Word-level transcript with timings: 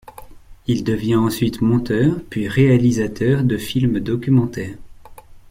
Il 0.65 0.83
devient 0.83 1.15
ensuite 1.17 1.61
monteur 1.61 2.21
puis 2.27 2.47
réalisateur 2.47 3.43
de 3.43 3.55
films 3.59 3.99
documentaires. 3.99 4.79